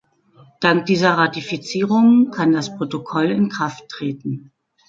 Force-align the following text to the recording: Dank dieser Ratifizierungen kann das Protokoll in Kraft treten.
Dank 0.61 0.87
dieser 0.87 1.11
Ratifizierungen 1.15 2.31
kann 2.31 2.53
das 2.53 2.75
Protokoll 2.75 3.25
in 3.29 3.49
Kraft 3.49 3.87
treten. 3.87 4.51